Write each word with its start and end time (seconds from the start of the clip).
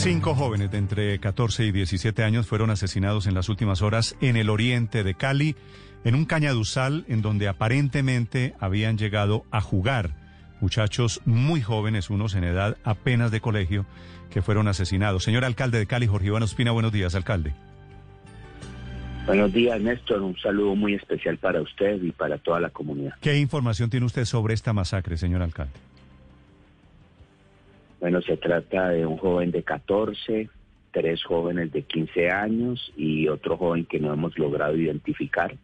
Cinco 0.00 0.36
jóvenes 0.36 0.70
de 0.70 0.78
entre 0.78 1.18
14 1.18 1.64
y 1.64 1.72
17 1.72 2.22
años 2.22 2.46
fueron 2.46 2.70
asesinados 2.70 3.26
en 3.26 3.34
las 3.34 3.48
últimas 3.48 3.82
horas 3.82 4.16
en 4.20 4.36
el 4.36 4.48
oriente 4.48 5.02
de 5.02 5.14
Cali, 5.14 5.56
en 6.04 6.14
un 6.14 6.24
cañaduzal 6.24 7.04
en 7.08 7.20
donde 7.20 7.48
aparentemente 7.48 8.54
habían 8.60 8.96
llegado 8.96 9.44
a 9.50 9.60
jugar 9.60 10.14
muchachos 10.60 11.20
muy 11.24 11.62
jóvenes, 11.62 12.10
unos 12.10 12.36
en 12.36 12.44
edad 12.44 12.76
apenas 12.84 13.32
de 13.32 13.40
colegio, 13.40 13.86
que 14.30 14.40
fueron 14.40 14.68
asesinados. 14.68 15.24
Señor 15.24 15.44
alcalde 15.44 15.78
de 15.78 15.86
Cali, 15.86 16.06
Jorge 16.06 16.28
Iván 16.28 16.44
Ospina, 16.44 16.70
buenos 16.70 16.92
días, 16.92 17.16
alcalde. 17.16 17.52
Buenos 19.26 19.52
días, 19.52 19.80
Néstor. 19.80 20.22
Un 20.22 20.38
saludo 20.38 20.76
muy 20.76 20.94
especial 20.94 21.38
para 21.38 21.60
usted 21.60 22.00
y 22.02 22.12
para 22.12 22.38
toda 22.38 22.60
la 22.60 22.70
comunidad. 22.70 23.14
¿Qué 23.20 23.36
información 23.36 23.90
tiene 23.90 24.06
usted 24.06 24.24
sobre 24.24 24.54
esta 24.54 24.72
masacre, 24.72 25.18
señor 25.18 25.42
alcalde? 25.42 25.72
Bueno, 28.00 28.22
se 28.22 28.36
trata 28.36 28.90
de 28.90 29.04
un 29.04 29.16
joven 29.16 29.50
de 29.50 29.64
14, 29.64 30.48
tres 30.92 31.22
jóvenes 31.24 31.72
de 31.72 31.82
15 31.82 32.30
años 32.30 32.92
y 32.96 33.26
otro 33.26 33.56
joven 33.56 33.86
que 33.86 33.98
no 33.98 34.12
hemos 34.12 34.38
logrado 34.38 34.76
identificar. 34.76 35.56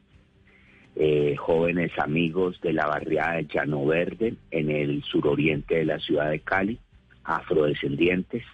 Eh, 0.96 1.36
jóvenes 1.36 1.92
amigos 1.98 2.60
de 2.60 2.72
la 2.72 2.86
barriada 2.86 3.34
de 3.34 3.46
Llano 3.46 3.84
Verde 3.86 4.34
en 4.50 4.70
el 4.70 5.02
suroriente 5.04 5.76
de 5.76 5.84
la 5.84 6.00
ciudad 6.00 6.30
de 6.30 6.40
Cali, 6.40 6.78
afrodescendientes. 7.22 8.44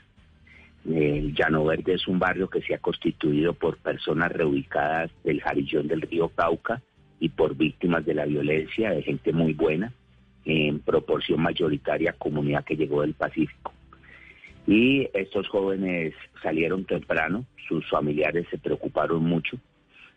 El 0.86 1.34
Llano 1.34 1.64
Verde 1.64 1.94
es 1.94 2.06
un 2.06 2.18
barrio 2.18 2.50
que 2.50 2.62
se 2.62 2.74
ha 2.74 2.78
constituido 2.78 3.54
por 3.54 3.78
personas 3.78 4.30
reubicadas 4.30 5.10
del 5.24 5.40
jarillón 5.40 5.88
del 5.88 6.02
río 6.02 6.28
Cauca 6.28 6.82
y 7.18 7.30
por 7.30 7.56
víctimas 7.56 8.04
de 8.04 8.14
la 8.14 8.26
violencia, 8.26 8.90
de 8.90 9.02
gente 9.02 9.32
muy 9.32 9.54
buena 9.54 9.92
en 10.44 10.80
proporción 10.80 11.40
mayoritaria 11.40 12.12
comunidad 12.14 12.64
que 12.64 12.76
llegó 12.76 13.02
del 13.02 13.14
Pacífico. 13.14 13.72
Y 14.66 15.08
estos 15.14 15.48
jóvenes 15.48 16.14
salieron 16.42 16.84
temprano, 16.84 17.44
sus 17.68 17.88
familiares 17.88 18.46
se 18.50 18.58
preocuparon 18.58 19.24
mucho 19.24 19.58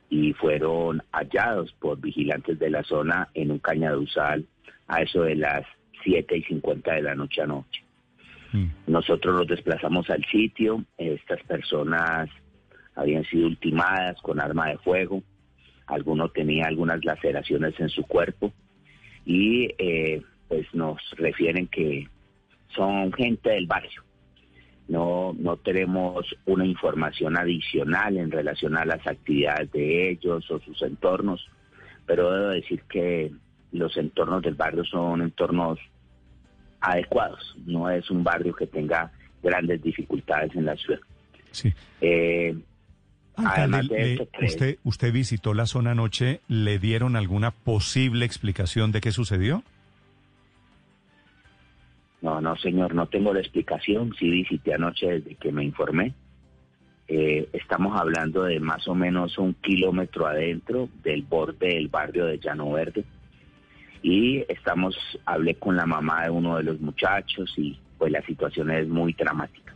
y 0.09 0.33
fueron 0.33 1.01
hallados 1.11 1.73
por 1.79 1.99
vigilantes 1.99 2.59
de 2.59 2.69
la 2.69 2.83
zona 2.83 3.29
en 3.33 3.51
un 3.51 3.59
cañaduzal 3.59 4.45
a 4.87 5.01
eso 5.01 5.23
de 5.23 5.35
las 5.35 5.65
7 6.03 6.37
y 6.37 6.43
50 6.43 6.93
de 6.93 7.01
la 7.01 7.15
noche 7.15 7.41
a 7.41 7.47
noche. 7.47 7.83
Mm. 8.51 8.67
Nosotros 8.87 9.35
nos 9.35 9.47
desplazamos 9.47 10.09
al 10.09 10.23
sitio, 10.25 10.83
estas 10.97 11.41
personas 11.43 12.29
habían 12.95 13.23
sido 13.25 13.47
ultimadas 13.47 14.21
con 14.21 14.39
arma 14.39 14.69
de 14.69 14.77
fuego, 14.77 15.23
alguno 15.87 16.29
tenía 16.29 16.65
algunas 16.65 17.03
laceraciones 17.03 17.79
en 17.79 17.89
su 17.89 18.03
cuerpo 18.03 18.53
y 19.25 19.73
eh, 19.77 20.21
pues 20.47 20.67
nos 20.73 20.99
refieren 21.17 21.67
que 21.67 22.07
son 22.75 23.11
gente 23.13 23.49
del 23.49 23.67
barrio. 23.67 24.03
No, 24.87 25.33
no 25.37 25.55
tenemos 25.57 26.25
una 26.45 26.65
información 26.65 27.37
adicional 27.37 28.17
en 28.17 28.31
relación 28.31 28.77
a 28.77 28.85
las 28.85 29.05
actividades 29.07 29.71
de 29.71 30.09
ellos 30.09 30.49
o 30.51 30.59
sus 30.59 30.81
entornos, 30.81 31.47
pero 32.05 32.31
debo 32.31 32.47
decir 32.49 32.81
que 32.89 33.31
los 33.71 33.95
entornos 33.97 34.41
del 34.41 34.55
barrio 34.55 34.83
son 34.83 35.21
entornos 35.21 35.79
adecuados. 36.81 37.55
No 37.65 37.89
es 37.89 38.09
un 38.11 38.23
barrio 38.23 38.53
que 38.53 38.67
tenga 38.67 39.11
grandes 39.41 39.81
dificultades 39.81 40.53
en 40.55 40.65
la 40.65 40.75
ciudad. 40.75 40.99
Sí. 41.51 41.73
Eh, 42.01 42.55
además 43.35 43.87
de 43.87 44.13
esto, 44.13 44.27
usted, 44.41 44.77
¿Usted 44.83 45.13
visitó 45.13 45.53
la 45.53 45.65
zona 45.65 45.91
anoche? 45.91 46.41
¿Le 46.47 46.79
dieron 46.79 47.15
alguna 47.15 47.51
posible 47.51 48.25
explicación 48.25 48.91
de 48.91 49.01
qué 49.01 49.11
sucedió? 49.11 49.63
No, 52.21 52.39
no, 52.39 52.55
señor, 52.55 52.95
no 52.95 53.07
tengo 53.07 53.33
la 53.33 53.41
explicación. 53.41 54.13
Sí 54.17 54.29
visité 54.29 54.73
anoche 54.73 55.07
desde 55.07 55.35
que 55.35 55.51
me 55.51 55.63
informé. 55.63 56.13
Eh, 57.07 57.49
estamos 57.51 57.99
hablando 57.99 58.43
de 58.43 58.61
más 58.61 58.87
o 58.87 58.95
menos 58.95 59.37
un 59.37 59.53
kilómetro 59.55 60.25
adentro 60.25 60.87
del 61.03 61.23
borde 61.23 61.67
del 61.67 61.89
barrio 61.89 62.25
de 62.25 62.39
Llano 62.39 62.71
Verde. 62.71 63.03
Y 64.01 64.45
estamos, 64.47 64.97
hablé 65.25 65.55
con 65.55 65.75
la 65.75 65.85
mamá 65.85 66.23
de 66.23 66.29
uno 66.29 66.57
de 66.57 66.63
los 66.63 66.79
muchachos 66.79 67.53
y 67.57 67.77
pues 67.97 68.11
la 68.11 68.21
situación 68.25 68.71
es 68.71 68.87
muy 68.87 69.13
dramática. 69.13 69.73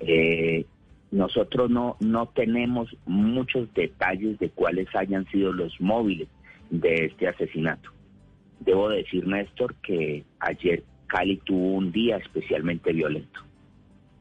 Eh, 0.00 0.64
nosotros 1.10 1.70
no, 1.70 1.96
no 2.00 2.26
tenemos 2.26 2.94
muchos 3.06 3.72
detalles 3.74 4.38
de 4.38 4.50
cuáles 4.50 4.88
hayan 4.94 5.26
sido 5.26 5.52
los 5.52 5.80
móviles 5.80 6.28
de 6.70 7.06
este 7.06 7.28
asesinato. 7.28 7.90
Debo 8.60 8.88
decir, 8.88 9.26
Néstor, 9.26 9.74
que 9.76 10.24
ayer 10.40 10.82
Cali 11.06 11.38
tuvo 11.38 11.74
un 11.74 11.92
día 11.92 12.18
especialmente 12.18 12.92
violento. 12.92 13.40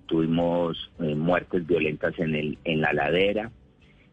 Tuvimos 0.05 0.91
eh, 0.99 1.15
muertes 1.15 1.67
violentas 1.67 2.17
en, 2.17 2.35
el, 2.35 2.57
en 2.63 2.81
la 2.81 2.93
ladera, 2.93 3.51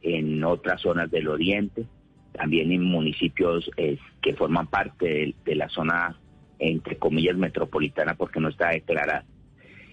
en 0.03 0.43
otras 0.43 0.81
zonas 0.81 1.11
del 1.11 1.29
oriente, 1.29 1.87
también 2.33 2.73
en 2.73 2.83
municipios 2.83 3.71
eh, 3.77 3.97
que 4.21 4.35
forman 4.35 4.67
parte 4.67 5.35
de, 5.45 5.55
la 5.55 5.69
zona, 5.69 6.19
entre 6.59 6.97
comillas, 6.99 7.37
metropolitana, 7.37 8.15
porque 8.15 8.41
no 8.41 8.49
está 8.49 8.71
declarada. 8.71 9.25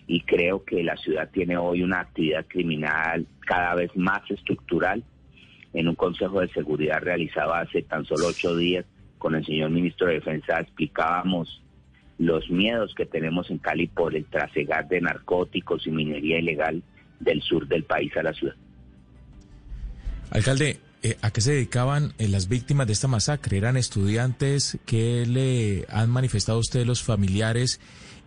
Y 0.08 0.22
creo 0.22 0.64
que 0.64 0.84
la 0.84 0.98
ciudad 0.98 1.30
tiene 1.32 1.58
hoy 1.58 1.84
una 1.84 2.02
actividad 2.02 2.46
criminal 2.48 3.26
cada 3.42 3.76
vez 3.76 3.96
más 3.96 4.30
estructural. 4.30 5.04
En 5.74 5.88
un 5.88 5.96
Consejo 5.96 6.42
de 6.42 6.50
Seguridad 6.50 7.02
realizado 7.02 7.54
hace 7.54 7.82
tan 7.84 8.06
solo 8.06 8.28
ocho 8.28 8.56
días 8.56 8.86
con 9.18 9.36
el 9.36 9.46
señor 9.46 9.70
ministro 9.70 10.08
de 10.08 10.16
Defensa 10.16 10.60
explicábamos 10.60 11.62
los 12.18 12.50
miedos 12.50 12.94
que 12.96 13.06
tenemos 13.06 13.50
en 13.50 13.60
Cali 13.60 13.88
por 13.88 14.16
el 14.16 14.26
trasegar 14.26 14.88
de 14.88 15.02
narcóticos 15.02 15.88
y 15.88 15.92
minería 15.92 16.40
ilegal 16.40 16.84
del 17.20 17.42
sur 17.42 17.68
del 17.68 17.84
país 17.84 18.16
a 18.18 18.24
la 18.24 18.34
ciudad. 18.34 18.56
Alcalde, 20.32 20.78
eh, 21.04 21.18
¿a 21.22 21.32
qué 21.32 21.42
se 21.42 21.54
dedicaban 21.54 22.14
eh, 22.18 22.28
las 22.28 22.48
víctimas 22.48 22.88
de 22.88 22.94
esta 22.94 23.08
masacre? 23.08 23.58
¿Eran 23.58 23.78
estudiantes? 23.78 24.78
¿Qué 24.86 25.26
le 25.26 25.86
han 25.90 26.10
manifestado 26.10 26.58
a 26.58 26.62
ustedes 26.62 26.88
los 26.88 27.04
familiares? 27.04 27.80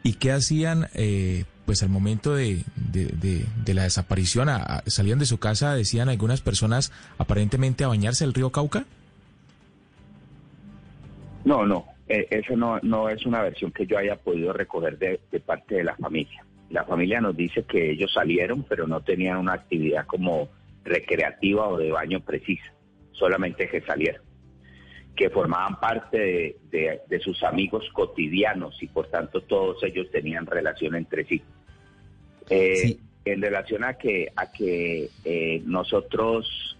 ¿Y 0.02 0.14
qué 0.14 0.32
hacían 0.32 0.88
eh, 0.94 1.44
pues 1.66 1.82
al 1.82 1.88
momento 1.88 2.34
de, 2.34 2.62
de, 2.76 3.74
la 3.74 3.84
desaparición? 3.84 4.48
¿Salían 4.86 5.18
de 5.18 5.26
su 5.26 5.38
casa, 5.38 5.74
decían 5.74 6.08
algunas 6.08 6.42
personas, 6.42 6.92
aparentemente 7.16 7.84
a 7.84 7.88
bañarse 7.88 8.24
el 8.24 8.34
río 8.34 8.52
Cauca? 8.52 8.84
No, 11.44 11.64
no, 11.66 11.86
eh, 12.08 12.26
eso 12.30 12.56
no, 12.56 12.78
no 12.82 13.08
es 13.08 13.24
una 13.24 13.42
versión 13.42 13.70
que 13.72 13.86
yo 13.86 13.98
haya 13.98 14.16
podido 14.16 14.52
recoger 14.52 14.98
de, 14.98 15.18
parte 15.40 15.76
de 15.76 15.84
la 15.84 15.96
familia. 15.96 16.44
La 16.70 16.84
familia 16.84 17.20
nos 17.20 17.36
dice 17.36 17.62
que 17.64 17.92
ellos 17.92 18.12
salieron, 18.12 18.64
pero 18.64 18.86
no 18.86 19.00
tenían 19.00 19.38
una 19.38 19.54
actividad 19.54 20.06
como 20.06 20.48
recreativa 20.84 21.68
o 21.68 21.78
de 21.78 21.90
baño 21.90 22.20
precisa, 22.20 22.72
solamente 23.12 23.68
que 23.68 23.80
salieron, 23.80 24.22
que 25.16 25.30
formaban 25.30 25.80
parte 25.80 26.56
de, 26.70 27.20
sus 27.20 27.42
amigos 27.42 27.88
cotidianos 27.92 28.80
y 28.82 28.86
por 28.88 29.08
tanto 29.08 29.40
todos 29.42 29.82
ellos 29.82 30.10
tenían 30.10 30.46
relación 30.46 30.94
entre 30.94 31.24
sí. 31.24 31.42
Eh, 32.50 32.98
en 33.24 33.40
relación 33.40 33.84
a 33.84 33.94
que, 33.94 34.30
a 34.36 34.52
que 34.52 35.08
eh, 35.24 35.62
nosotros 35.64 36.76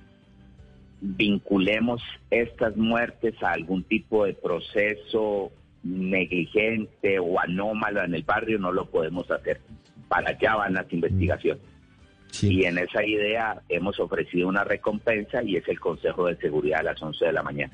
vinculemos 1.01 2.03
estas 2.31 2.77
muertes 2.77 3.35
a 3.43 3.53
algún 3.53 3.85
tipo 3.85 4.25
de 4.25 4.35
proceso 4.35 5.53
negligente 5.83 7.19
o 7.19 7.39
anómalo 7.39 8.03
en 8.03 8.15
el 8.15 8.23
barrio, 8.23 8.59
no 8.59 8.73
lo 8.73 8.87
podemos 8.87 9.31
hacer. 9.31 9.61
Para 10.09 10.31
allá 10.31 10.57
van 10.57 10.75
las 10.75 10.91
investigaciones. 10.93 11.63
Y 12.43 12.65
en 12.65 12.79
esa 12.79 13.05
idea 13.05 13.63
hemos 13.69 13.99
ofrecido 14.01 14.49
una 14.49 14.65
recompensa 14.65 15.43
y 15.43 15.57
es 15.57 15.69
el 15.69 15.79
Consejo 15.79 16.27
de 16.27 16.37
Seguridad 16.37 16.81
a 16.81 16.83
las 16.85 17.03
11 17.03 17.27
de 17.27 17.33
la 17.33 17.43
mañana. 17.43 17.73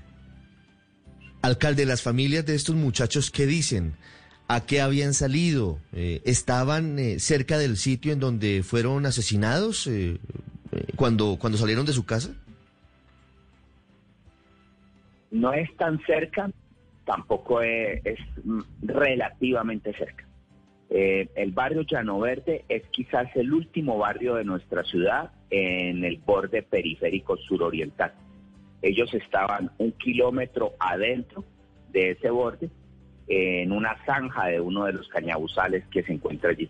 Alcalde, 1.43 1.87
las 1.87 2.03
familias 2.03 2.45
de 2.45 2.55
estos 2.55 2.75
muchachos, 2.75 3.31
¿qué 3.31 3.47
dicen? 3.47 3.95
¿A 4.49 4.67
qué 4.67 4.81
habían 4.81 5.15
salido? 5.15 5.79
Eh, 5.93 6.21
¿Estaban 6.25 6.99
eh, 6.99 7.19
cerca 7.21 7.57
del 7.57 7.77
sitio 7.77 8.13
en 8.13 8.21
donde 8.21 8.63
fueron 8.63 9.07
asesinados 9.07 9.87
eh, 9.87 10.19
cuando, 10.97 11.39
cuando 11.41 11.57
salieron 11.57 11.87
de 11.87 11.93
su 11.93 12.05
casa? 12.05 12.35
no 15.31 15.53
es 15.53 15.75
tan 15.77 15.99
cerca, 16.05 16.51
tampoco 17.05 17.63
es, 17.63 18.19
relativamente 18.83 19.93
cerca. 19.95 20.25
Eh, 20.93 21.29
el 21.37 21.53
barrio 21.53 21.83
Llano 21.83 22.19
Verde 22.19 22.65
es 22.69 22.83
quizás 22.91 23.29
el 23.37 23.53
último 23.53 23.97
barrio 23.97 24.35
de 24.35 24.45
nuestra 24.45 24.83
ciudad 24.83 25.31
en 25.49 26.05
el 26.05 26.19
borde 26.19 26.63
periférico 26.63 27.37
suroriental. 27.37 28.13
Ellos 28.83 29.15
estaban 29.15 29.71
un 29.79 29.93
kilómetro 29.93 30.75
adentro 30.81 31.45
de 31.93 32.11
ese 32.11 32.31
borde, 32.31 32.71
en 33.29 33.71
una 33.71 33.97
zanja 34.05 34.47
de 34.47 34.61
uno 34.61 34.87
de 34.87 34.95
los 34.95 35.07
cañabuzales 35.09 35.85
que 35.93 36.03
se 36.03 36.13
encuentra 36.13 36.51
allí. 36.51 36.69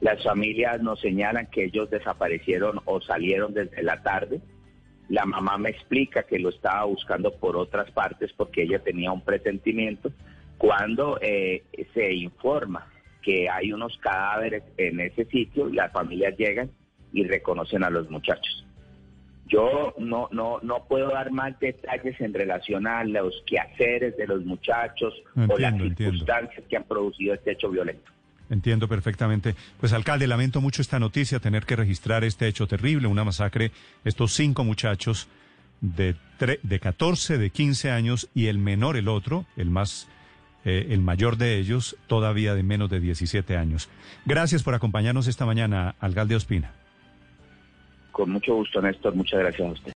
Las 0.00 0.22
familias 0.24 0.80
nos 0.80 1.00
señalan 1.00 1.46
que 1.48 1.64
ellos 1.64 1.90
desaparecieron 1.90 2.80
o 2.86 3.02
salieron 3.02 3.52
desde 3.52 3.82
la 3.82 4.02
tarde. 4.02 4.40
La 5.10 5.26
mamá 5.26 5.58
me 5.58 5.68
explica 5.68 6.22
que 6.22 6.38
lo 6.38 6.48
estaba 6.48 6.84
buscando 6.84 7.34
por 7.34 7.56
otras 7.56 7.90
partes 7.90 8.32
porque 8.32 8.62
ella 8.62 8.78
tenía 8.78 9.12
un 9.12 9.20
presentimiento. 9.20 10.10
Cuando 10.56 11.18
eh, 11.20 11.64
se 11.92 12.14
informa 12.14 12.86
que 13.24 13.48
hay 13.48 13.72
unos 13.72 13.96
cadáveres 13.98 14.62
en 14.76 15.00
ese 15.00 15.24
sitio, 15.26 15.68
las 15.72 15.90
familias 15.92 16.36
llegan 16.36 16.70
y 17.12 17.24
reconocen 17.24 17.82
a 17.84 17.90
los 17.90 18.10
muchachos. 18.10 18.64
Yo 19.46 19.94
no, 19.98 20.28
no, 20.32 20.58
no 20.62 20.84
puedo 20.88 21.08
dar 21.10 21.30
más 21.30 21.58
detalles 21.60 22.18
en 22.20 22.32
relación 22.32 22.86
a 22.86 23.04
los 23.04 23.34
quehaceres 23.46 24.16
de 24.16 24.26
los 24.26 24.44
muchachos 24.44 25.12
o 25.36 25.58
las 25.58 25.72
entiendo. 25.74 25.96
circunstancias 25.96 26.64
que 26.68 26.76
han 26.76 26.84
producido 26.84 27.34
este 27.34 27.52
hecho 27.52 27.70
violento. 27.70 28.10
Entiendo 28.50 28.88
perfectamente. 28.88 29.54
Pues 29.80 29.92
alcalde, 29.92 30.26
lamento 30.26 30.60
mucho 30.60 30.82
esta 30.82 30.98
noticia, 30.98 31.40
tener 31.40 31.64
que 31.66 31.76
registrar 31.76 32.24
este 32.24 32.46
hecho 32.48 32.66
terrible, 32.66 33.06
una 33.06 33.24
masacre, 33.24 33.70
estos 34.04 34.32
cinco 34.34 34.64
muchachos 34.64 35.28
de, 35.80 36.14
tre- 36.38 36.60
de 36.62 36.80
14, 36.80 37.36
de 37.38 37.50
15 37.50 37.90
años 37.90 38.30
y 38.34 38.46
el 38.46 38.58
menor, 38.58 38.96
el 38.96 39.08
otro, 39.08 39.44
el 39.56 39.68
más, 39.70 40.08
eh, 40.64 40.86
el 40.90 41.00
mayor 41.00 41.36
de 41.36 41.58
ellos, 41.58 41.96
todavía 42.06 42.54
de 42.54 42.62
menos 42.62 42.88
de 42.88 43.00
17 43.00 43.56
años. 43.56 43.90
Gracias 44.24 44.62
por 44.62 44.74
acompañarnos 44.74 45.26
esta 45.26 45.44
mañana, 45.44 45.94
alcalde 46.00 46.36
Ospina. 46.36 46.72
Con 48.12 48.30
mucho 48.30 48.54
gusto, 48.54 48.80
Néstor. 48.80 49.14
Muchas 49.14 49.40
gracias 49.40 49.68
a 49.68 49.72
usted. 49.72 49.92